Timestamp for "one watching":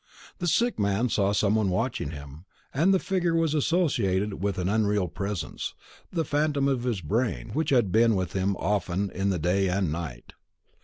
1.53-2.09